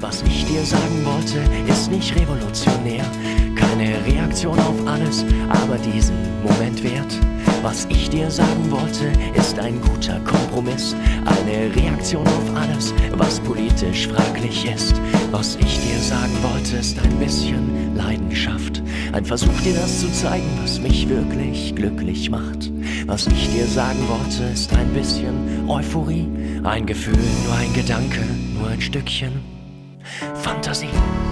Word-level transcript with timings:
Was 0.00 0.22
ich 0.22 0.46
dir 0.46 0.64
sagen 0.64 1.04
wollte, 1.04 1.40
ist 1.70 1.90
nicht 1.90 2.18
revolutionär. 2.18 3.04
Keine 3.54 4.02
Reaktion 4.06 4.58
auf 4.58 4.86
alles, 4.86 5.26
aber 5.50 5.76
diesen 5.76 6.16
Moment 6.42 6.82
wert. 6.82 7.18
Was 7.60 7.84
ich 7.90 8.08
dir 8.08 8.30
sagen 8.30 8.70
wollte, 8.70 9.12
ist 9.34 9.58
ein 9.58 9.78
guter 9.82 10.18
Kompromiss. 10.20 10.96
Eine 11.26 11.74
Reaktion 11.76 12.26
auf 12.26 12.56
alles, 12.56 12.94
was 13.12 13.40
politisch 13.40 14.08
fraglich 14.08 14.64
ist. 14.72 14.98
Was 15.32 15.56
ich 15.56 15.78
dir 15.80 15.98
sagen 15.98 16.32
wollte, 16.40 16.78
ist 16.78 16.98
ein 16.98 17.18
bisschen 17.18 17.94
Leidenschaft. 17.94 18.82
Ein 19.12 19.26
Versuch 19.26 19.60
dir 19.62 19.74
das 19.74 20.00
zu 20.00 20.10
zeigen, 20.12 20.48
was 20.62 20.80
mich 20.80 21.10
wirklich 21.10 21.74
glücklich 21.74 22.30
macht. 22.30 22.72
Was 23.04 23.26
ich 23.26 23.50
dir 23.50 23.66
sagen 23.66 24.08
wollte, 24.08 24.44
ist 24.44 24.72
ein 24.72 24.88
bisschen 24.94 25.68
Euphorie. 25.68 26.26
Ein 26.64 26.86
Gefühl, 26.86 27.18
nur 27.44 27.54
ein 27.54 27.72
Gedanke, 27.74 28.24
nur 28.58 28.68
ein 28.68 28.80
Stückchen 28.80 29.59
Fantasie. 30.42 31.29